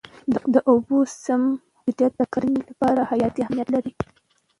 د 0.53 0.55
اوبو 0.69 0.97
سم 1.23 1.41
مدیریت 1.85 2.13
د 2.17 2.21
کرنې 2.33 2.61
لپاره 2.69 3.01
حیاتي 3.11 3.39
اهمیت 3.43 3.67
لري. 3.75 3.91